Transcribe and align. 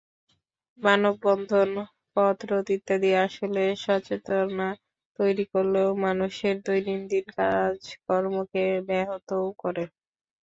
মানববন্ধন, 0.79 1.69
পথরোধ 2.15 2.67
ইত্যাদি 2.77 3.11
আসলে 3.25 3.63
সচেতনতা 3.77 4.69
তৈরি 5.19 5.45
করলেও 5.53 5.89
মানুষের 6.05 6.55
দৈনন্দিন 6.65 7.25
কাজকর্মকে 7.37 8.65
ব্যাহতও 8.87 9.47
করে। 9.59 9.83